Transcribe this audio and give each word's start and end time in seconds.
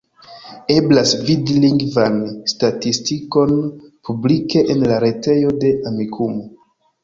Eblas 0.75 1.11
vidi 1.27 1.57
lingvan 1.65 2.17
statistikon 2.55 3.55
publike 4.11 4.67
en 4.77 4.85
la 4.91 5.01
retejo 5.07 5.57
de 5.67 5.75
Amikumu. 5.95 6.47